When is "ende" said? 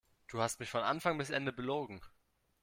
1.29-1.53